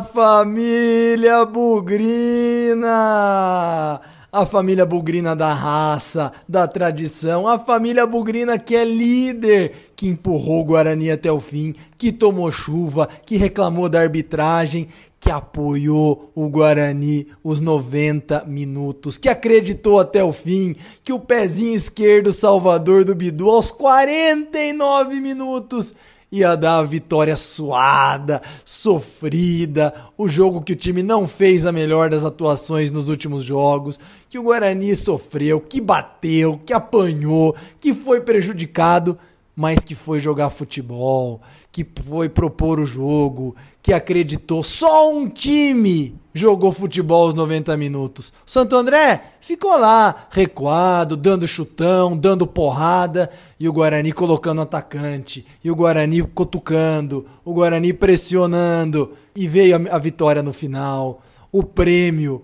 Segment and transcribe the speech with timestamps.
[0.00, 2.90] família Bugrina!
[4.32, 10.62] A família Bugrina da raça, da tradição, a família Bugrina que é líder, que empurrou
[10.62, 14.88] o Guarani até o fim, que tomou chuva, que reclamou da arbitragem,
[15.20, 21.74] que apoiou o Guarani os 90 minutos, que acreditou até o fim, que o pezinho
[21.74, 25.94] esquerdo salvador do Bidu aos 49 minutos
[26.32, 32.08] ia dar a vitória suada, sofrida, o jogo que o time não fez a melhor
[32.08, 38.22] das atuações nos últimos jogos, que o Guarani sofreu, que bateu, que apanhou, que foi
[38.22, 39.18] prejudicado,
[39.54, 44.62] mas que foi jogar futebol, que foi propor o jogo, que acreditou.
[44.62, 48.32] Só um time jogou futebol os 90 minutos.
[48.46, 55.70] Santo André ficou lá, recuado, dando chutão, dando porrada, e o Guarani colocando atacante, e
[55.70, 62.42] o Guarani cutucando, o Guarani pressionando, e veio a, a vitória no final, o prêmio.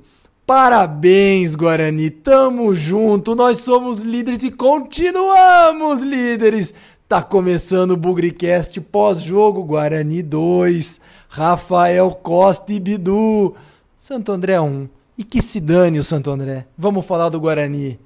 [0.48, 2.08] Parabéns, Guarani.
[2.08, 3.34] Tamo junto.
[3.34, 6.72] Nós somos líderes e continuamos líderes.
[7.08, 13.54] Tá começando o Bugricast pós-jogo Guarani 2, Rafael Costa e Bidu.
[13.96, 14.86] Santo André 1.
[15.16, 16.66] E que se dane o Santo André.
[16.76, 17.98] Vamos falar do Guarani.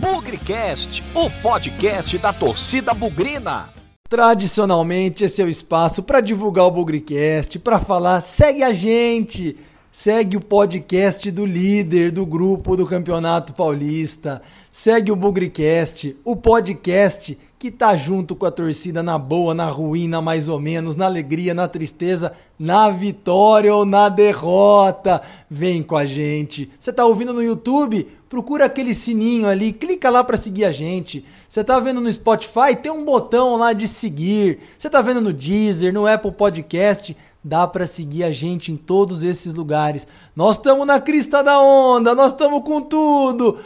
[0.00, 3.68] Bugricast, o podcast da torcida bugrina.
[4.08, 9.56] Tradicionalmente esse é o espaço para divulgar o Bugricast, para falar, segue a gente.
[9.92, 14.42] Segue o podcast do líder do grupo do Campeonato Paulista.
[14.70, 20.08] Segue o Bugricast, o podcast que tá junto com a torcida na boa, na ruim,
[20.08, 25.22] na mais ou menos, na alegria, na tristeza, na vitória ou na derrota.
[25.48, 26.70] Vem com a gente.
[26.78, 28.06] Você tá ouvindo no YouTube?
[28.28, 31.24] Procura aquele sininho ali, clica lá para seguir a gente.
[31.48, 32.76] Você tá vendo no Spotify?
[32.80, 34.58] Tem um botão lá de seguir.
[34.76, 37.16] Você tá vendo no Deezer, no Apple Podcast?
[37.42, 40.06] Dá para seguir a gente em todos esses lugares.
[40.34, 43.58] Nós estamos na crista da onda, nós estamos com tudo.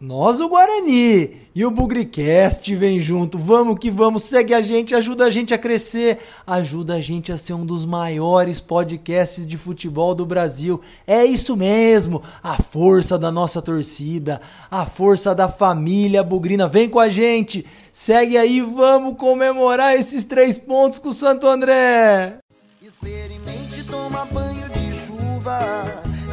[0.00, 3.38] Nós, o Guarani e o Bugricast vem junto.
[3.38, 7.36] Vamos que vamos, segue a gente, ajuda a gente a crescer, ajuda a gente a
[7.36, 10.80] ser um dos maiores podcasts de futebol do Brasil.
[11.06, 16.66] É isso mesmo, a força da nossa torcida, a força da família Bugrina.
[16.66, 22.38] Vem com a gente, segue aí, vamos comemorar esses três pontos com o Santo André.
[22.82, 25.60] Experimente tomar banho de chuva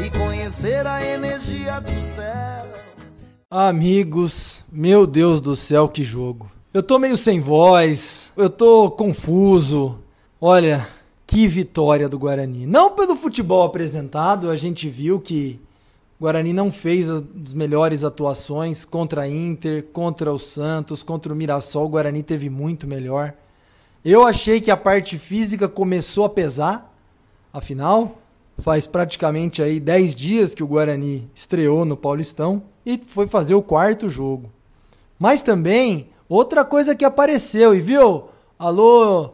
[0.04, 2.81] e conhecer a energia do céu.
[3.54, 6.50] Amigos, meu Deus do céu, que jogo.
[6.74, 10.00] Eu tô meio sem voz, eu tô confuso.
[10.40, 10.88] Olha,
[11.28, 12.66] que vitória do Guarani.
[12.66, 15.60] Não pelo futebol apresentado, a gente viu que
[16.18, 21.36] o Guarani não fez as melhores atuações contra a Inter, contra o Santos, contra o
[21.36, 21.88] Mirassol.
[21.88, 23.34] O Guarani teve muito melhor.
[24.06, 26.90] Eu achei que a parte física começou a pesar,
[27.52, 28.18] afinal,
[28.60, 33.62] faz praticamente aí 10 dias que o Guarani estreou no Paulistão e foi fazer o
[33.62, 34.50] quarto jogo.
[35.20, 38.26] Mas também, outra coisa que apareceu, e viu?
[38.58, 39.32] Alô,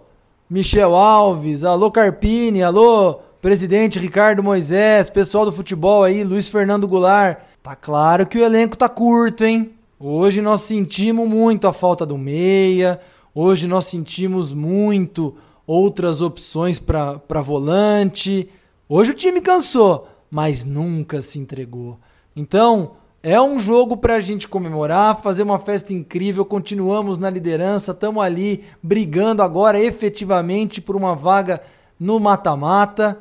[0.50, 7.40] Michel Alves, alô Carpini, alô, presidente Ricardo Moisés, pessoal do futebol aí, Luiz Fernando Goulart.
[7.62, 9.74] Tá claro que o elenco tá curto, hein?
[10.00, 13.00] Hoje nós sentimos muito a falta do meia,
[13.34, 18.48] hoje nós sentimos muito outras opções para volante.
[18.88, 22.00] Hoje o time cansou, mas nunca se entregou.
[22.36, 22.92] Então,
[23.24, 26.46] é um jogo para a gente comemorar, fazer uma festa incrível.
[26.46, 31.62] Continuamos na liderança, estamos ali brigando agora efetivamente por uma vaga
[32.00, 33.18] no mata-mata.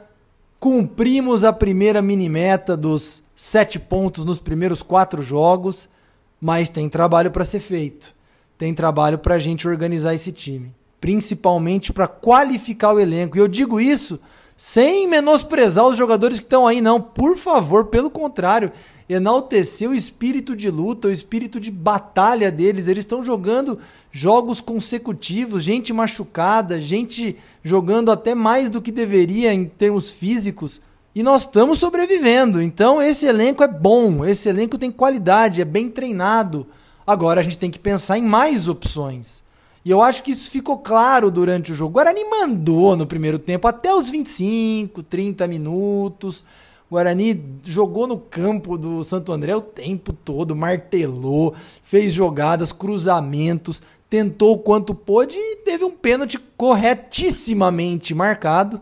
[0.60, 5.88] Cumprimos a primeira mini meta dos sete pontos nos primeiros quatro jogos,
[6.40, 8.14] mas tem trabalho para ser feito.
[8.58, 13.36] Tem trabalho para a gente organizar esse time, principalmente para qualificar o elenco.
[13.36, 14.20] E eu digo isso
[14.56, 17.00] sem menosprezar os jogadores que estão aí, não.
[17.00, 18.72] Por favor, pelo contrário,
[19.08, 22.88] enaltecer o espírito de luta, o espírito de batalha deles.
[22.88, 23.78] Eles estão jogando
[24.10, 30.80] jogos consecutivos, gente machucada, gente jogando até mais do que deveria em termos físicos.
[31.14, 32.60] E nós estamos sobrevivendo.
[32.60, 36.66] Então, esse elenco é bom, esse elenco tem qualidade, é bem treinado.
[37.06, 39.44] Agora a gente tem que pensar em mais opções.
[39.86, 41.90] E eu acho que isso ficou claro durante o jogo.
[41.90, 46.40] O Guarani mandou no primeiro tempo até os 25, 30 minutos.
[46.90, 51.54] O Guarani jogou no campo do Santo André o tempo todo, martelou,
[51.84, 53.80] fez jogadas, cruzamentos,
[54.10, 58.80] tentou o quanto pôde e teve um pênalti corretissimamente marcado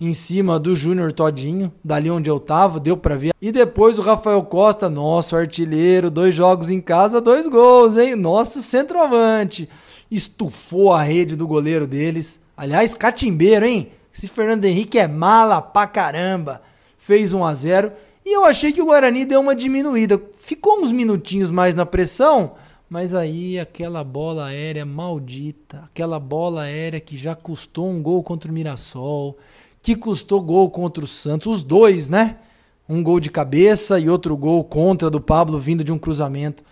[0.00, 3.32] em cima do Júnior Todinho, dali onde eu tava, deu para ver.
[3.42, 8.14] E depois o Rafael Costa, nosso artilheiro, dois jogos em casa, dois gols, hein?
[8.14, 9.68] Nosso centroavante
[10.14, 12.40] estufou a rede do goleiro deles.
[12.56, 13.90] Aliás, catimbeiro, hein?
[14.14, 16.62] Esse Fernando Henrique é mala pra caramba.
[16.96, 17.92] Fez 1 a 0
[18.24, 20.20] e eu achei que o Guarani deu uma diminuída.
[20.38, 22.52] Ficou uns minutinhos mais na pressão,
[22.88, 28.50] mas aí aquela bola aérea maldita, aquela bola aérea que já custou um gol contra
[28.50, 29.36] o Mirassol,
[29.82, 32.38] que custou gol contra o Santos, os dois, né?
[32.88, 36.62] Um gol de cabeça e outro gol contra do Pablo vindo de um cruzamento.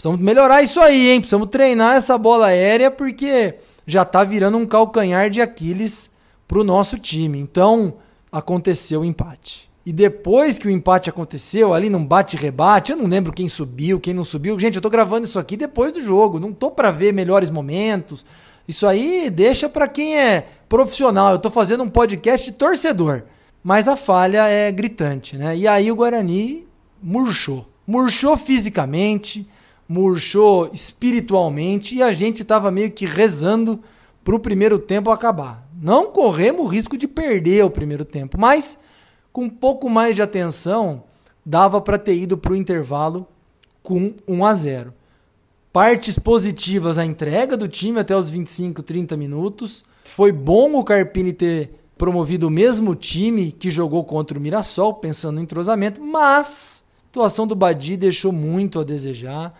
[0.00, 1.20] Precisamos melhorar isso aí, hein?
[1.20, 3.56] Precisamos treinar essa bola aérea porque
[3.86, 6.10] já tá virando um calcanhar de Aquiles
[6.48, 7.38] pro nosso time.
[7.38, 7.96] Então,
[8.32, 9.70] aconteceu o empate.
[9.84, 14.14] E depois que o empate aconteceu, ali num bate-rebate, eu não lembro quem subiu, quem
[14.14, 14.58] não subiu.
[14.58, 18.24] Gente, eu tô gravando isso aqui depois do jogo, não tô para ver melhores momentos.
[18.66, 21.32] Isso aí deixa para quem é profissional.
[21.32, 23.24] Eu tô fazendo um podcast de torcedor.
[23.62, 25.54] Mas a falha é gritante, né?
[25.54, 26.66] E aí o Guarani
[27.02, 27.68] murchou.
[27.86, 29.46] Murchou fisicamente,
[29.90, 33.80] murchou espiritualmente e a gente estava meio que rezando
[34.22, 35.68] para o primeiro tempo acabar.
[35.82, 38.78] Não corremos o risco de perder o primeiro tempo, mas
[39.32, 41.02] com um pouco mais de atenção
[41.44, 43.26] dava para ter ido para o intervalo
[43.82, 44.94] com 1 a 0.
[45.72, 49.84] Partes positivas a entrega do time até os 25, 30 minutos.
[50.04, 55.34] Foi bom o Carpini ter promovido o mesmo time que jogou contra o Mirassol, pensando
[55.34, 59.52] no entrosamento, mas a atuação do Badi deixou muito a desejar.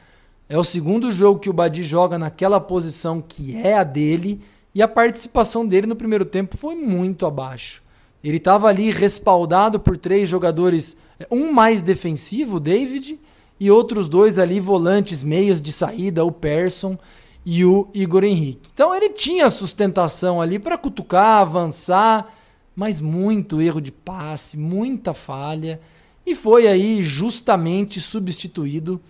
[0.50, 4.40] É o segundo jogo que o Badi joga naquela posição que é a dele
[4.74, 7.80] e a participação dele no primeiro tempo foi muito abaixo.
[8.22, 10.96] Ele estava ali respaldado por três jogadores,
[11.30, 13.16] um mais defensivo, o David,
[13.60, 16.98] e outros dois ali volantes, meias de saída, o Persson
[17.46, 18.70] e o Igor Henrique.
[18.74, 22.34] Então ele tinha sustentação ali para cutucar, avançar,
[22.74, 25.80] mas muito erro de passe, muita falha
[26.26, 29.00] e foi aí justamente substituído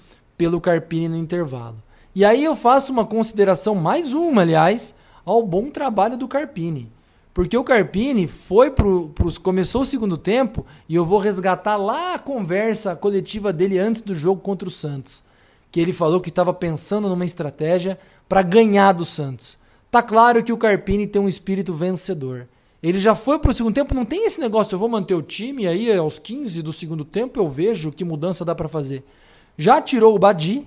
[0.40, 1.76] pelo Carpini no intervalo.
[2.14, 6.90] E aí eu faço uma consideração, mais uma, aliás, ao bom trabalho do Carpini.
[7.34, 12.14] Porque o Carpini foi pro, pros, começou o segundo tempo e eu vou resgatar lá
[12.14, 15.22] a conversa coletiva dele antes do jogo contra o Santos,
[15.70, 19.58] que ele falou que estava pensando numa estratégia para ganhar do Santos.
[19.90, 22.48] Tá claro que o Carpini tem um espírito vencedor.
[22.82, 25.20] Ele já foi para o segundo tempo, não tem esse negócio, eu vou manter o
[25.20, 29.04] time, aí aos 15 do segundo tempo eu vejo que mudança dá para fazer.
[29.56, 30.66] Já tirou o Badi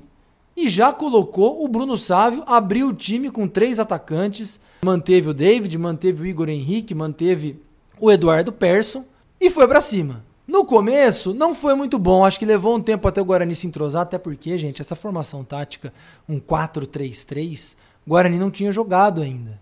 [0.56, 5.78] e já colocou o Bruno Sávio, abriu o time com três atacantes, manteve o David,
[5.78, 7.60] manteve o Igor Henrique, manteve
[8.00, 9.04] o Eduardo Persson
[9.40, 10.24] e foi para cima.
[10.48, 13.66] No começo não foi muito bom, acho que levou um tempo até o Guarani se
[13.66, 15.94] entrosar, até porque, gente, essa formação tática,
[16.28, 17.76] um 4-3-3,
[18.06, 19.60] o Guarani não tinha jogado ainda.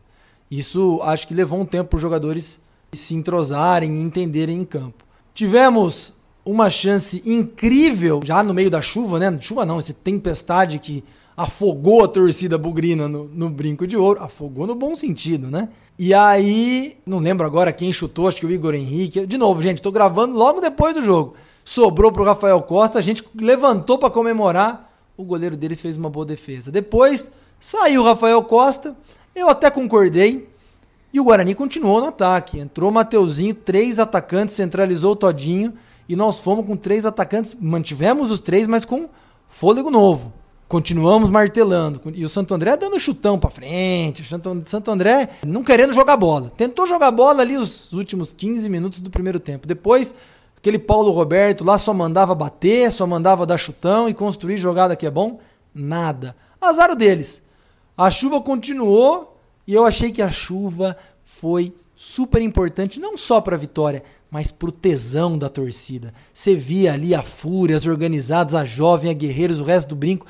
[0.50, 2.60] Isso acho que levou um tempo para os jogadores
[2.92, 5.06] se entrosarem e entenderem em campo.
[5.34, 6.14] Tivemos
[6.46, 9.38] uma chance incrível já no meio da chuva, né?
[9.40, 11.04] Chuva não, essa tempestade que
[11.36, 14.22] afogou a torcida bugrina no, no, brinco de ouro.
[14.22, 15.70] Afogou no bom sentido, né?
[15.98, 19.26] E aí, não lembro agora quem chutou, acho que o Igor Henrique.
[19.26, 21.36] De novo, gente, estou gravando logo depois do jogo.
[21.64, 24.90] Sobrou para o Rafael Costa, a gente levantou para comemorar.
[25.16, 26.72] O goleiro deles fez uma boa defesa.
[26.72, 28.96] Depois saiu o Rafael Costa,
[29.36, 30.50] eu até concordei.
[31.14, 32.60] E o Guarani continuou no ataque.
[32.60, 35.74] Entrou o Mateuzinho, três atacantes, centralizou o Todinho.
[36.08, 39.10] E nós fomos com três atacantes, mantivemos os três, mas com
[39.48, 40.34] fôlego novo.
[40.68, 42.02] Continuamos martelando.
[42.16, 44.22] E o Santo André dando chutão para frente.
[44.22, 46.50] O Santo André não querendo jogar bola.
[46.56, 49.68] Tentou jogar bola ali os últimos 15 minutos do primeiro tempo.
[49.68, 50.16] Depois,
[50.56, 55.06] aquele Paulo Roberto lá só mandava bater, só mandava dar chutão e construir jogada que
[55.06, 55.42] é bom.
[55.76, 56.36] Nada.
[56.62, 57.44] Azar deles.
[57.98, 59.38] A chuva continuou
[59.68, 64.50] e eu achei que a chuva foi super importante, não só para a vitória, mas
[64.50, 66.14] para o tesão da torcida.
[66.34, 70.26] Você via ali a Fúria, as organizadas, a Jovem, a Guerreiros, o resto do brinco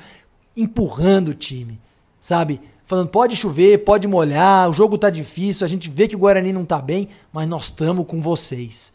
[0.56, 1.80] empurrando o time,
[2.20, 2.60] sabe?
[2.84, 6.52] Falando, pode chover, pode molhar, o jogo tá difícil, a gente vê que o Guarani
[6.52, 8.92] não tá bem, mas nós estamos com vocês.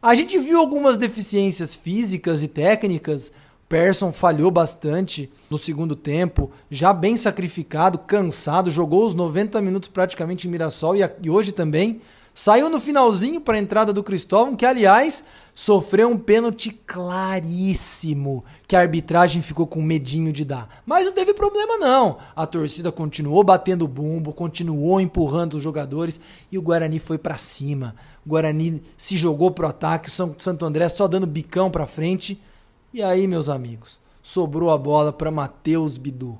[0.00, 3.32] A gente viu algumas deficiências físicas e técnicas.
[3.68, 10.46] Persson falhou bastante no segundo tempo, já bem sacrificado, cansado, jogou os 90 minutos praticamente
[10.46, 12.00] em Mirassol e, e hoje também.
[12.34, 18.76] Saiu no finalzinho para a entrada do Cristóvão, que aliás sofreu um pênalti claríssimo, que
[18.76, 20.82] a arbitragem ficou com medinho de dar.
[20.86, 22.18] Mas não teve problema não.
[22.34, 26.20] A torcida continuou batendo bumbo, continuou empurrando os jogadores
[26.50, 27.94] e o Guarani foi para cima.
[28.24, 32.40] O Guarani se jogou pro ataque, o São Santo André só dando bicão para frente.
[32.92, 36.38] E aí, meus amigos, sobrou a bola para Matheus Bidu.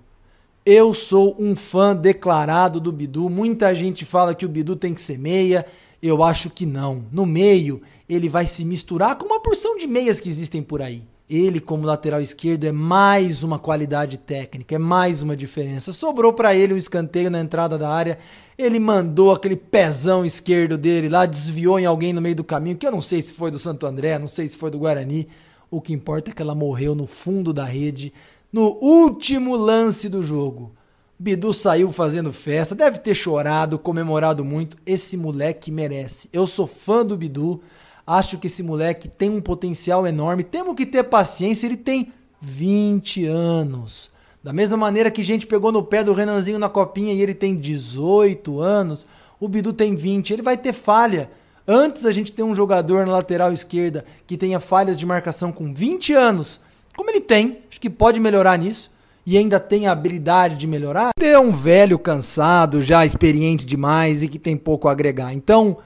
[0.65, 3.31] Eu sou um fã declarado do Bidu.
[3.31, 5.65] Muita gente fala que o Bidu tem que ser meia.
[6.03, 7.05] Eu acho que não.
[7.11, 11.03] No meio, ele vai se misturar com uma porção de meias que existem por aí.
[11.31, 15.93] Ele, como lateral esquerdo, é mais uma qualidade técnica, é mais uma diferença.
[15.93, 18.19] Sobrou para ele um escanteio na entrada da área.
[18.59, 22.87] Ele mandou aquele pezão esquerdo dele lá, desviou em alguém no meio do caminho, que
[22.87, 25.27] eu não sei se foi do Santo André, não sei se foi do Guarani.
[25.71, 28.13] O que importa é que ela morreu no fundo da rede,
[28.53, 30.73] no último lance do jogo.
[31.19, 34.77] Bidu saiu fazendo festa, deve ter chorado, comemorado muito.
[34.87, 36.29] Esse moleque merece.
[36.33, 37.61] Eu sou fã do Bidu.
[38.07, 40.43] Acho que esse moleque tem um potencial enorme.
[40.43, 44.11] Temos que ter paciência, ele tem 20 anos.
[44.43, 47.35] Da mesma maneira que a gente pegou no pé do Renanzinho na copinha e ele
[47.35, 49.07] tem 18 anos,
[49.39, 50.33] o Bidu tem 20.
[50.33, 51.31] Ele vai ter falha.
[51.69, 55.75] Antes a gente tem um jogador na lateral esquerda que tenha falhas de marcação com
[55.75, 56.61] 20 anos,
[56.97, 58.91] como ele tem, acho que pode melhorar nisso
[59.27, 64.29] e ainda tem a habilidade de melhorar, é um velho cansado, já experiente demais e
[64.29, 65.33] que tem pouco a agregar.
[65.33, 65.79] Então,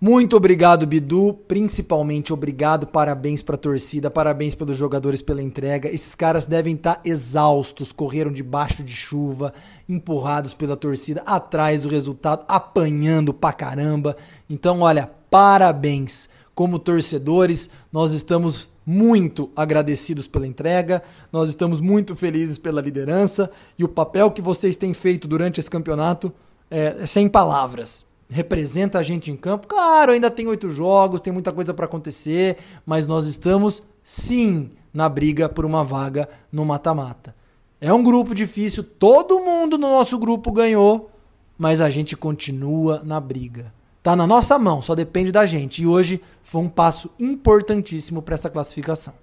[0.00, 1.34] muito obrigado, Bidu.
[1.48, 5.92] Principalmente obrigado, parabéns para a torcida, parabéns pelos jogadores pela entrega.
[5.92, 9.52] Esses caras devem estar tá exaustos, correram debaixo de chuva,
[9.88, 14.16] empurrados pela torcida, atrás do resultado, apanhando pra caramba.
[14.48, 16.28] Então, olha, parabéns.
[16.58, 23.48] Como torcedores, nós estamos muito agradecidos pela entrega, nós estamos muito felizes pela liderança
[23.78, 26.32] e o papel que vocês têm feito durante esse campeonato
[26.68, 29.68] é, é sem palavras representa a gente em campo.
[29.68, 35.08] Claro, ainda tem oito jogos, tem muita coisa para acontecer, mas nós estamos sim na
[35.08, 37.36] briga por uma vaga no mata-mata.
[37.80, 41.08] É um grupo difícil, todo mundo no nosso grupo ganhou,
[41.56, 43.77] mas a gente continua na briga.
[44.02, 45.82] Tá na nossa mão, só depende da gente.
[45.82, 49.14] E hoje foi um passo importantíssimo para essa classificação.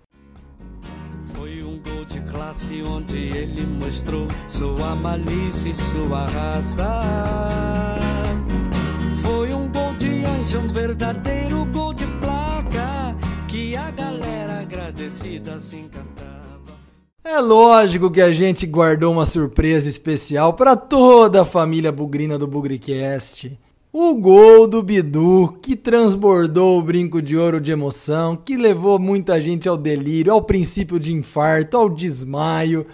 [1.34, 7.96] Foi um gol de classe onde ele mostrou sua malícia e sua raça
[10.58, 13.16] um verdadeiro gol de placa
[13.48, 16.36] que a galera agradecida se encantava.
[17.24, 22.48] É lógico que a gente guardou uma surpresa especial para toda a família bugrina do
[22.48, 23.60] Bugricast.
[23.98, 29.40] O gol do Bidu, que transbordou o brinco de ouro de emoção, que levou muita
[29.40, 32.86] gente ao delírio, ao princípio de infarto, ao desmaio,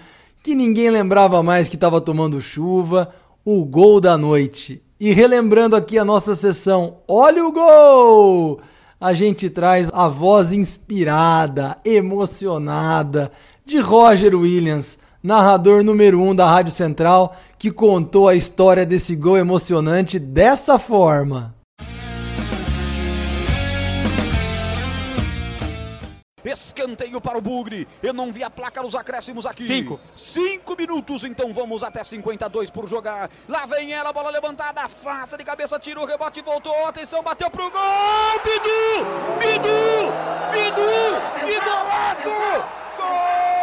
[0.43, 3.11] que ninguém lembrava mais que estava tomando chuva.
[3.43, 4.79] O gol da noite.
[4.99, 8.59] E relembrando aqui a nossa sessão Olha o Gol!
[8.99, 13.31] A gente traz a voz inspirada, emocionada
[13.65, 19.15] de Roger Williams, narrador número 1 um da Rádio Central, que contou a história desse
[19.15, 21.55] gol emocionante dessa forma.
[26.43, 27.87] Escanteio para o Bugre.
[28.01, 29.63] Eu não vi a placa nos acréscimos aqui.
[29.63, 29.99] Cinco.
[30.13, 33.29] Cinco minutos, então vamos até 52 por jogar.
[33.47, 36.85] Lá vem ela, bola levantada, faça de cabeça, tirou, rebote, voltou.
[36.87, 37.81] Atenção, bateu pro gol.
[38.43, 39.05] Bidu!
[39.39, 40.11] Bidu!
[40.51, 41.45] Bidu!
[41.45, 42.23] Que golaço!
[42.97, 43.60] Gol!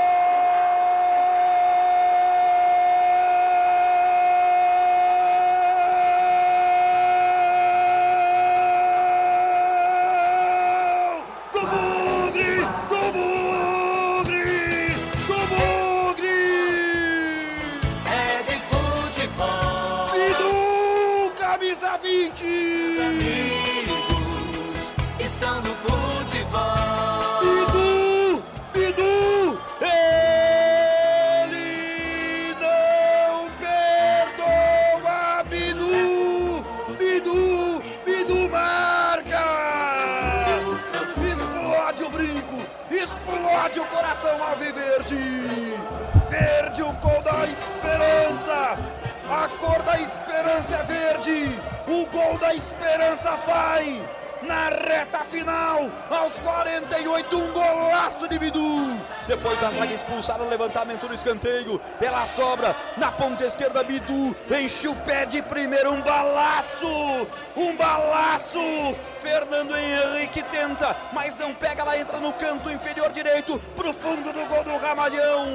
[60.59, 61.81] Levantamento do escanteio.
[62.01, 63.83] Ela sobra na ponta esquerda.
[63.85, 65.93] Bidu enche o pé de primeiro.
[65.93, 67.29] Um balaço!
[67.57, 68.97] Um balaço!
[69.21, 71.83] Fernando Henrique tenta, mas não pega.
[71.83, 73.59] Ela entra no canto inferior direito.
[73.77, 75.47] Pro fundo do gol do Ramalhão.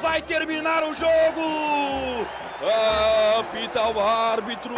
[0.00, 2.26] Vai terminar o jogo.
[3.38, 4.74] Apita o árbitro.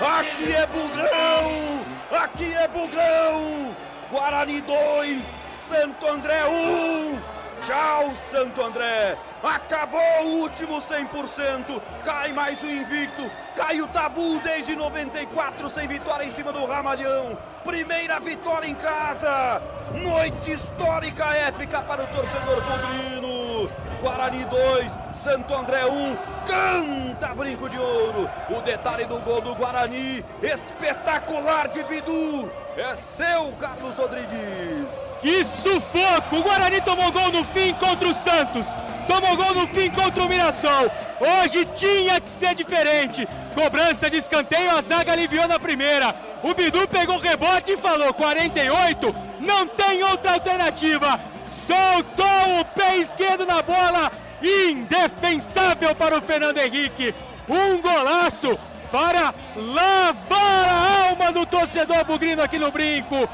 [0.00, 1.84] Aqui é Bugrão!
[2.10, 3.76] Aqui é Bugrão!
[4.10, 7.20] Guarani 2, Santo André 1.
[7.62, 9.18] Tchau, Santo André.
[9.42, 11.82] Acabou o último 100%.
[12.02, 13.30] Cai mais o invicto.
[13.54, 17.36] Cai o tabu desde 94 sem vitória em cima do Ramalhão.
[17.62, 19.60] Primeira vitória em casa.
[19.92, 23.19] Noite histórica épica para o torcedor podrino.
[24.00, 26.16] Guarani 2, Santo André 1.
[26.46, 28.28] Canta brinco de ouro.
[28.48, 30.24] O detalhe do gol do Guarani.
[30.42, 32.50] Espetacular de Bidu.
[32.76, 34.92] É seu, Carlos Rodrigues.
[35.20, 36.36] Que sufoco!
[36.36, 38.66] O Guarani tomou gol no fim contra o Santos.
[39.06, 40.90] Tomou gol no fim contra o Mirassol.
[41.20, 43.28] Hoje tinha que ser diferente.
[43.54, 46.14] Cobrança de escanteio, a zaga aliviou na primeira.
[46.42, 51.20] O Bidu pegou o rebote e falou: 48, não tem outra alternativa.
[51.70, 54.10] Soltou o pé esquerdo na bola,
[54.42, 57.14] indefensável para o Fernando Henrique.
[57.48, 58.58] Um golaço
[58.90, 63.28] para lavar a alma do torcedor bugrino aqui no brinco.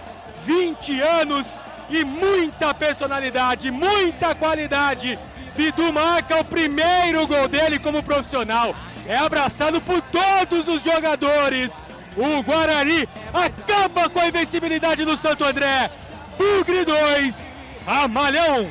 [0.44, 5.18] 20 anos e muita personalidade, muita qualidade.
[5.56, 8.76] Bidu marca o primeiro gol dele como profissional.
[9.06, 11.80] É abraçado por todos os jogadores.
[12.14, 15.90] O Guarani acaba com a invencibilidade do Santo André.
[16.36, 17.55] Bugre 2,
[17.86, 18.68] Amalhão.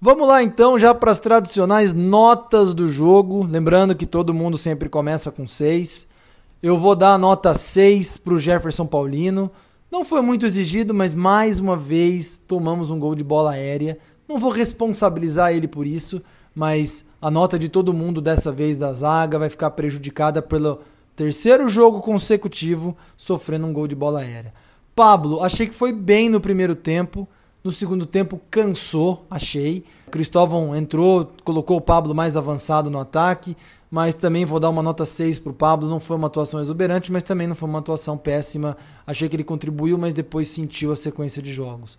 [0.00, 3.44] Vamos lá então já para as tradicionais notas do jogo.
[3.44, 6.06] Lembrando que todo mundo sempre começa com 6.
[6.62, 9.50] Eu vou dar a nota 6 para o Jefferson Paulino.
[9.92, 13.98] Não foi muito exigido, mas mais uma vez tomamos um gol de bola aérea.
[14.26, 16.22] Não vou responsabilizar ele por isso,
[16.54, 20.80] mas a nota de todo mundo dessa vez da zaga vai ficar prejudicada pelo
[21.16, 24.54] terceiro jogo consecutivo sofrendo um gol de bola aérea.
[24.94, 27.28] Pablo, achei que foi bem no primeiro tempo.
[27.62, 29.84] No segundo tempo cansou, achei.
[30.10, 33.56] Cristóvão entrou, colocou o Pablo mais avançado no ataque,
[33.90, 35.88] mas também vou dar uma nota 6 para o Pablo.
[35.88, 38.76] Não foi uma atuação exuberante, mas também não foi uma atuação péssima.
[39.06, 41.98] Achei que ele contribuiu, mas depois sentiu a sequência de jogos.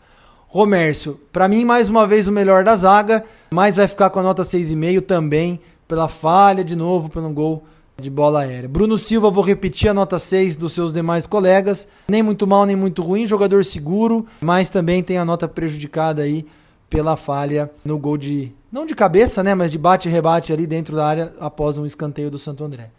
[0.52, 4.24] Romércio, para mim, mais uma vez o melhor da zaga, mas vai ficar com a
[4.24, 7.64] nota 6,5 também, pela falha de novo, pelo gol
[8.02, 8.68] de bola aérea.
[8.68, 11.88] Bruno Silva, vou repetir a nota 6 dos seus demais colegas.
[12.08, 16.44] Nem muito mal, nem muito ruim, jogador seguro, mas também tem a nota prejudicada aí
[16.90, 18.52] pela falha no gol de.
[18.72, 19.54] Não de cabeça, né?
[19.54, 22.90] Mas de bate e rebate ali dentro da área após um escanteio do Santo André.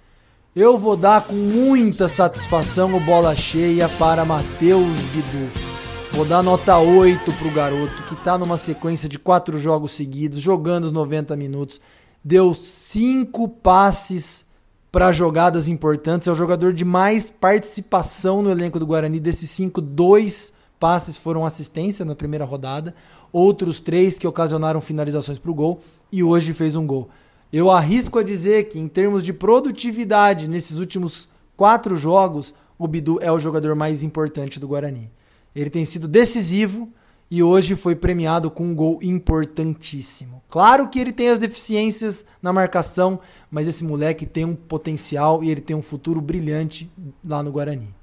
[0.55, 5.80] Eu vou dar com muita satisfação o bola cheia para Matheus Guidu.
[6.13, 10.85] Vou dar nota 8 pro garoto que está numa sequência de quatro jogos seguidos, jogando
[10.85, 11.81] os 90 minutos.
[12.23, 14.45] Deu cinco passes
[14.91, 16.27] para jogadas importantes.
[16.27, 19.21] É o jogador de mais participação no elenco do Guarani.
[19.21, 22.95] Desses cinco, dois passes foram assistência na primeira rodada.
[23.33, 25.81] Outros três que ocasionaram finalizações para o gol.
[26.11, 27.09] E hoje fez um gol.
[27.53, 33.19] Eu arrisco a dizer que, em termos de produtividade, nesses últimos quatro jogos, o Bidu
[33.23, 35.11] é o jogador mais importante do Guarani.
[35.55, 36.89] Ele tem sido decisivo
[37.31, 40.43] e hoje foi premiado com um gol importantíssimo.
[40.49, 45.51] Claro que ele tem as deficiências na marcação, mas esse moleque tem um potencial e
[45.51, 46.91] ele tem um futuro brilhante
[47.25, 47.95] lá no Guarani.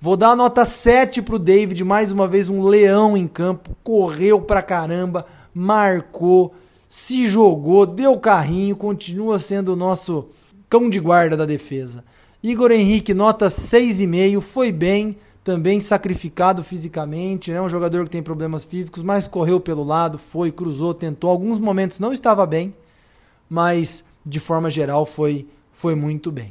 [0.00, 4.40] Vou dar a nota 7 pro David, mais uma vez um leão em campo, correu
[4.40, 6.54] pra caramba, marcou,
[6.88, 10.28] se jogou, deu carrinho, continua sendo o nosso
[10.68, 12.04] cão de guarda da defesa.
[12.42, 17.62] Igor Henrique, nota 6,5, foi bem, também sacrificado fisicamente, é né?
[17.62, 21.30] um jogador que tem problemas físicos, mas correu pelo lado, foi, cruzou, tentou.
[21.30, 22.74] Alguns momentos não estava bem,
[23.48, 26.50] mas de forma geral foi, foi muito bem.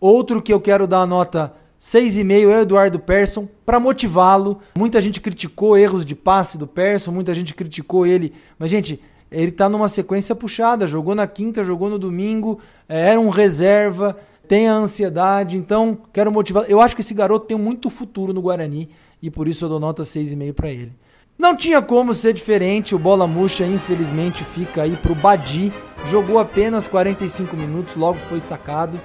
[0.00, 4.60] Outro que eu quero dar a nota 6,5 é o Eduardo Persson, para motivá-lo.
[4.78, 8.98] Muita gente criticou erros de passe do Persson, muita gente criticou ele, mas gente,
[9.30, 14.16] ele está numa sequência puxada, jogou na quinta, jogou no domingo, é, era um reserva,
[14.46, 16.64] tem a ansiedade, então quero motivar.
[16.68, 18.88] Eu acho que esse garoto tem muito futuro no Guarani
[19.20, 20.92] e por isso eu dou nota 6,5 para ele.
[21.38, 25.72] Não tinha como ser diferente, o Bola Murcha infelizmente fica aí pro Badi.
[26.10, 28.98] Jogou apenas 45 minutos, logo foi sacado.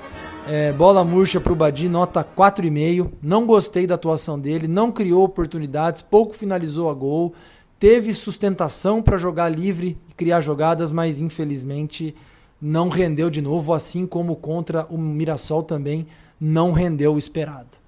[0.48, 3.12] É, bola murcha pro Badi, nota 4,5.
[3.22, 7.34] Não gostei da atuação dele, não criou oportunidades, pouco finalizou a gol.
[7.78, 12.16] Teve sustentação para jogar livre e criar jogadas, mas infelizmente
[12.62, 16.06] não rendeu de novo, assim como contra o Mirassol também
[16.40, 17.82] não rendeu o esperado.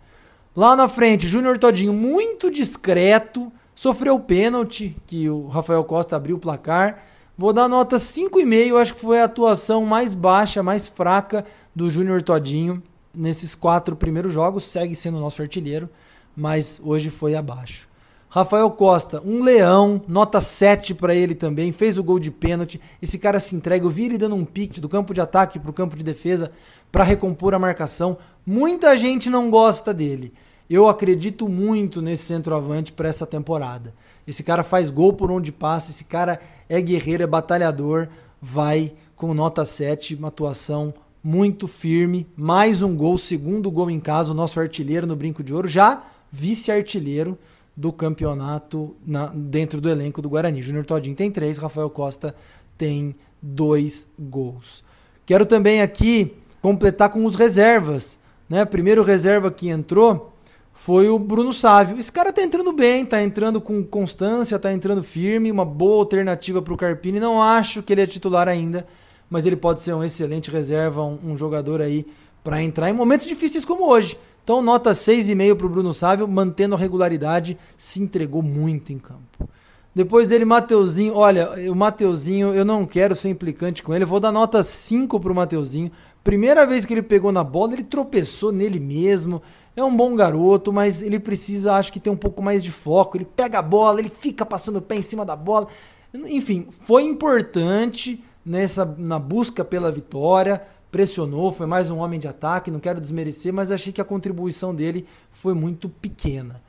[0.56, 6.40] Lá na frente, Júnior Todinho, muito discreto, sofreu pênalti, que o Rafael Costa abriu o
[6.40, 7.04] placar.
[7.38, 12.22] Vou dar nota 5,5, acho que foi a atuação mais baixa, mais fraca do Júnior
[12.22, 12.82] Todinho
[13.16, 14.64] nesses quatro primeiros jogos.
[14.64, 15.90] Segue sendo nosso artilheiro,
[16.36, 17.88] mas hoje foi abaixo.
[18.34, 22.82] Rafael Costa, um leão, nota 7 para ele também, fez o gol de pênalti.
[23.00, 25.70] Esse cara se entrega, eu vi ele dando um pique do campo de ataque para
[25.70, 26.52] o campo de defesa
[26.92, 28.18] para recompor a marcação.
[28.44, 30.34] Muita gente não gosta dele.
[30.68, 33.94] Eu acredito muito nesse centroavante para essa temporada.
[34.26, 38.08] Esse cara faz gol por onde passa, esse cara é guerreiro, é batalhador,
[38.42, 40.92] vai com nota 7, uma atuação
[41.24, 45.54] muito firme, mais um gol, segundo gol em casa, o nosso artilheiro no Brinco de
[45.54, 47.38] Ouro, já vice-artilheiro
[47.76, 50.62] do campeonato na, dentro do elenco do Guarani.
[50.62, 52.36] Júnior Todinho tem três, Rafael Costa
[52.78, 54.84] tem dois gols.
[55.26, 58.20] Quero também aqui completar com os reservas.
[58.50, 58.64] Né?
[58.66, 60.34] Primeiro reserva que entrou
[60.74, 62.00] foi o Bruno Sávio.
[62.00, 66.62] Esse cara tá entrando bem, tá entrando com constância, tá entrando firme, uma boa alternativa
[66.62, 67.20] para o Carpini.
[67.20, 68.86] Não acho que ele é titular ainda,
[69.30, 72.06] mas ele pode ser um excelente reserva, um, um jogador aí
[72.44, 74.18] para entrar em momentos difíceis como hoje.
[74.44, 79.50] Então, nota 6,5 para o Bruno Sávio, mantendo a regularidade, se entregou muito em campo.
[79.96, 81.16] Depois dele, Mateuzinho.
[81.16, 85.18] Olha, o Mateuzinho, eu não quero ser implicante com ele, eu vou dar nota 5
[85.20, 85.92] para o Mateuzinho.
[86.24, 89.42] Primeira vez que ele pegou na bola, ele tropeçou nele mesmo.
[89.76, 93.16] É um bom garoto, mas ele precisa, acho que, ter um pouco mais de foco.
[93.16, 95.68] Ele pega a bola, ele fica passando o pé em cima da bola.
[96.14, 100.62] Enfim, foi importante nessa na busca pela vitória
[100.94, 104.76] pressionou, foi mais um homem de ataque, não quero desmerecer, mas achei que a contribuição
[104.76, 106.62] dele foi muito pequena.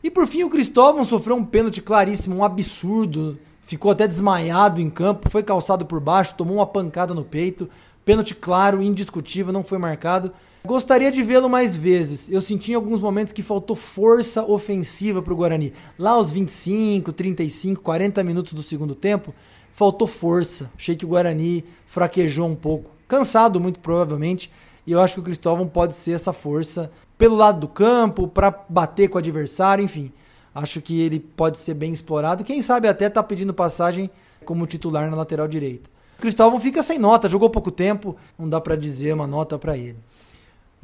[0.00, 4.88] E por fim, o Cristóvão sofreu um pênalti claríssimo, um absurdo, ficou até desmaiado em
[4.88, 7.68] campo, foi calçado por baixo, tomou uma pancada no peito,
[8.04, 10.30] pênalti claro, indiscutível, não foi marcado.
[10.64, 12.30] Gostaria de vê-lo mais vezes.
[12.30, 15.72] Eu senti em alguns momentos que faltou força ofensiva para o Guarani.
[15.98, 19.34] Lá aos 25, 35, 40 minutos do segundo tempo,
[19.72, 20.70] faltou força.
[20.78, 24.50] Achei que o Guarani fraquejou um pouco cansado muito provavelmente,
[24.84, 28.50] e eu acho que o Cristóvão pode ser essa força pelo lado do campo, para
[28.68, 30.12] bater com o adversário, enfim.
[30.52, 32.42] Acho que ele pode ser bem explorado.
[32.42, 34.10] Quem sabe até tá pedindo passagem
[34.44, 35.88] como titular na lateral direita.
[36.18, 39.76] O Cristóvão fica sem nota, jogou pouco tempo, não dá para dizer uma nota para
[39.76, 39.96] ele.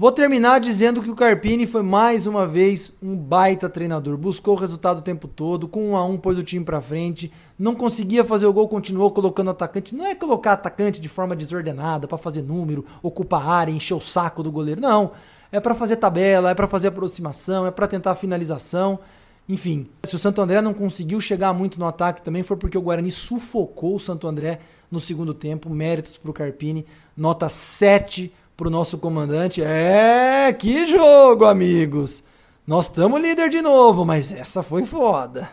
[0.00, 4.16] Vou terminar dizendo que o Carpini foi mais uma vez um baita treinador.
[4.16, 7.30] Buscou o resultado o tempo todo, com um a um pôs o time para frente,
[7.58, 9.94] não conseguia fazer o gol, continuou colocando atacante.
[9.94, 14.42] Não é colocar atacante de forma desordenada para fazer número, ocupar área, encher o saco
[14.42, 14.80] do goleiro.
[14.80, 15.10] Não,
[15.52, 19.00] é para fazer tabela, é para fazer aproximação, é para tentar finalização.
[19.46, 22.82] Enfim, se o Santo André não conseguiu chegar muito no ataque também foi porque o
[22.82, 24.60] Guarani sufocou o Santo André
[24.90, 25.68] no segundo tempo.
[25.68, 29.62] Méritos para o Carpini, nota 7 pro nosso comandante.
[29.62, 32.22] É, que jogo, amigos!
[32.66, 35.48] Nós estamos líder de novo, mas essa foi foda.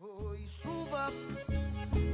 [0.00, 1.06] Oi, chuva,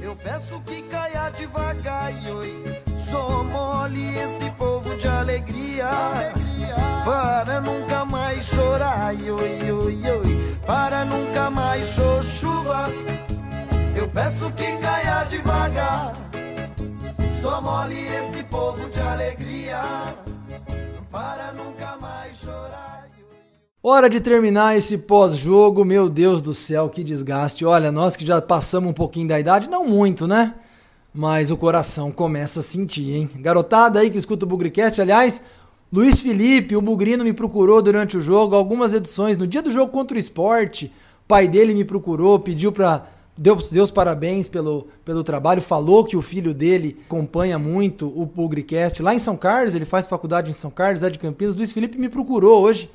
[0.03, 2.63] eu peço que caia devagar, oi.
[3.09, 6.75] Sou mole esse povo de alegria, alegria.
[7.03, 10.57] para nunca mais chorar, oi, oi, oi.
[10.67, 12.85] Para nunca mais chorar, chuva,
[13.95, 16.13] eu peço que caia devagar.
[17.41, 20.24] Sou mole esse povo de alegria
[21.15, 23.07] para nunca mais chorar.
[23.81, 27.63] Hora de terminar esse pós-jogo, meu Deus do céu, que desgaste.
[27.63, 30.53] Olha, nós que já passamos um pouquinho da idade, não muito, né?
[31.13, 33.29] Mas o coração começa a sentir, hein?
[33.37, 35.41] Garotada aí que escuta o Bugricast, aliás,
[35.93, 39.93] Luiz Felipe, o Bugrino me procurou durante o jogo, algumas edições, no dia do jogo
[39.93, 40.91] contra o esporte,
[41.25, 46.15] pai dele me procurou, pediu pra deu, deu os parabéns pelo, pelo trabalho, falou que
[46.15, 50.53] o filho dele acompanha muito o Pugrecast lá em São Carlos, ele faz faculdade em
[50.53, 51.55] São Carlos, é de Campinas.
[51.55, 52.89] Luiz Felipe me procurou hoje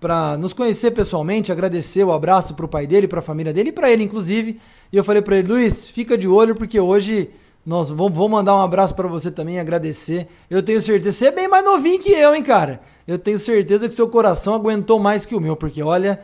[0.00, 3.68] para nos conhecer pessoalmente, agradecer o abraço para o pai dele, para a família dele
[3.68, 4.58] e para ele, inclusive.
[4.90, 7.28] E eu falei para ele, Luiz, fica de olho porque hoje
[7.66, 10.26] nós vamos, vou mandar um abraço para você também, agradecer.
[10.48, 12.80] Eu tenho certeza, você é bem mais novinho que eu, hein, cara?
[13.06, 16.20] Eu tenho certeza que seu coração aguentou mais que o meu, porque olha,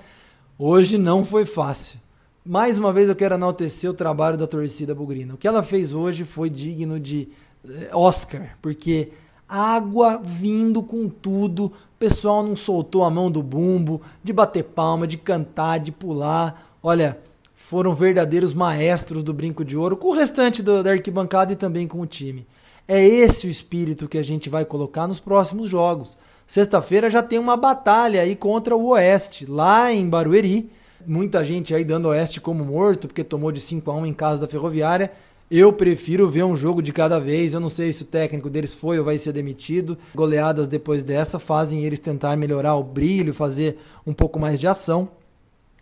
[0.59, 2.00] hoje não foi fácil.
[2.46, 5.35] Mais uma vez eu quero enaltecer o trabalho da torcida bugrina.
[5.35, 7.28] O que ela fez hoje foi digno de
[7.68, 9.11] eh, Oscar, porque
[9.48, 15.09] água vindo com tudo, o pessoal não soltou a mão do bumbo, de bater palma,
[15.09, 16.70] de cantar, de pular.
[16.80, 17.18] Olha,
[17.52, 22.00] foram verdadeiros maestros do brinco de ouro, com o restante da arquibancada e também com
[22.00, 22.46] o time.
[22.87, 26.16] É esse o espírito que a gente vai colocar nos próximos jogos.
[26.46, 30.70] Sexta-feira já tem uma batalha aí contra o Oeste, lá em Barueri
[31.07, 34.42] muita gente aí dando Oeste como morto, porque tomou de 5 a 1 em casa
[34.42, 35.12] da Ferroviária.
[35.51, 37.53] Eu prefiro ver um jogo de cada vez.
[37.53, 39.97] Eu não sei se o técnico deles foi ou vai ser demitido.
[40.14, 45.09] Goleadas depois dessa fazem eles tentar melhorar o brilho, fazer um pouco mais de ação.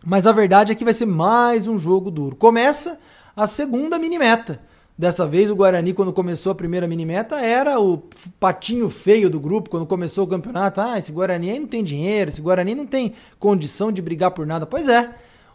[0.04, 2.36] Mas a verdade é que vai ser mais um jogo duro.
[2.36, 2.98] Começa
[3.34, 4.60] a segunda mini meta.
[4.96, 8.00] Dessa vez o Guarani, quando começou a primeira mini-meta, era o
[8.38, 10.80] patinho feio do grupo, quando começou o campeonato.
[10.80, 14.46] Ah, esse Guarani aí não tem dinheiro, esse Guarani não tem condição de brigar por
[14.46, 14.64] nada.
[14.64, 15.10] Pois é,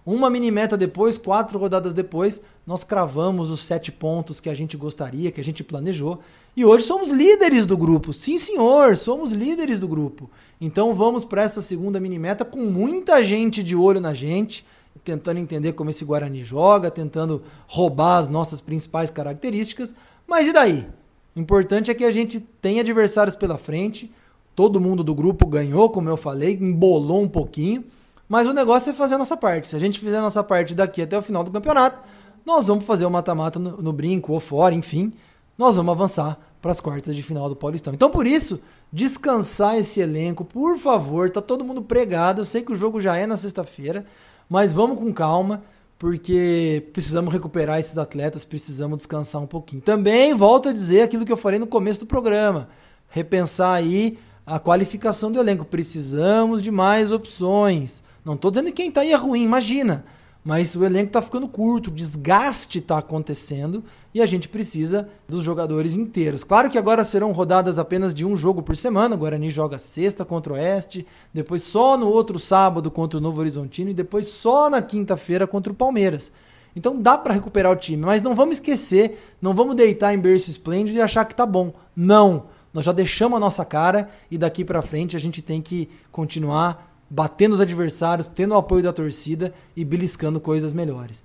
[0.05, 5.31] uma mini-meta depois, quatro rodadas depois, nós cravamos os sete pontos que a gente gostaria,
[5.31, 6.19] que a gente planejou.
[6.53, 8.11] E hoje somos líderes do grupo.
[8.11, 10.29] Sim, senhor, somos líderes do grupo.
[10.59, 14.65] Então vamos para essa segunda mini-meta com muita gente de olho na gente
[15.03, 19.93] tentando entender como esse Guarani joga, tentando roubar as nossas principais características.
[20.27, 20.87] Mas e daí?
[21.35, 24.11] O importante é que a gente tem adversários pela frente.
[24.55, 27.83] Todo mundo do grupo ganhou, como eu falei, embolou um pouquinho.
[28.27, 29.67] Mas o negócio é fazer a nossa parte.
[29.67, 31.99] Se a gente fizer a nossa parte daqui até o final do campeonato,
[32.45, 35.13] nós vamos fazer o mata-mata no, no, brinco ou fora, enfim.
[35.57, 37.93] nós vamos avançar para as quartas de final do Paulistão.
[37.93, 38.59] Então, por isso,
[38.91, 41.29] descansar esse elenco, por favor.
[41.29, 42.41] Tá todo mundo pregado.
[42.41, 44.05] Eu sei que o jogo já é na sexta-feira,
[44.49, 45.61] mas vamos com calma,
[45.97, 49.81] porque precisamos recuperar esses atletas, precisamos descansar um pouquinho.
[49.81, 52.69] Também volto a dizer aquilo que eu falei no começo do programa:
[53.09, 55.63] repensar aí a qualificação do elenco.
[55.63, 58.03] Precisamos de mais opções.
[58.25, 60.05] Não estou dizendo que quem está aí é ruim, imagina.
[60.43, 65.43] Mas o elenco está ficando curto, o desgaste está acontecendo e a gente precisa dos
[65.43, 66.43] jogadores inteiros.
[66.43, 69.15] Claro que agora serão rodadas apenas de um jogo por semana.
[69.15, 73.41] O Guarani joga sexta contra o Oeste, depois só no outro sábado contra o Novo
[73.41, 76.31] Horizontino e depois só na quinta-feira contra o Palmeiras.
[76.75, 80.49] Então dá para recuperar o time, mas não vamos esquecer, não vamos deitar em berço
[80.49, 81.73] esplêndido e achar que tá bom.
[81.93, 85.89] Não, nós já deixamos a nossa cara e daqui para frente a gente tem que
[86.11, 91.23] continuar batendo os adversários, tendo o apoio da torcida e beliscando coisas melhores.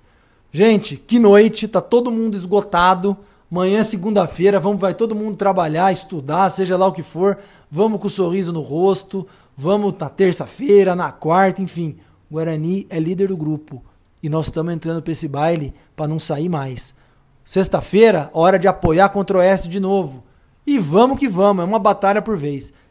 [0.51, 3.15] Gente, que noite, tá todo mundo esgotado.
[3.51, 7.37] Amanhã, segunda-feira, vamos vai todo mundo trabalhar, estudar, seja lá o que for.
[7.69, 9.27] Vamos com o um sorriso no rosto.
[9.55, 11.97] Vamos na terça-feira, na quarta, enfim.
[12.31, 13.83] Guarani é líder do grupo
[14.21, 16.95] e nós estamos entrando para esse baile para não sair mais.
[17.43, 20.23] Sexta-feira, hora de apoiar contra o Oeste de novo.
[20.65, 22.73] E vamos que vamos, é uma batalha por vez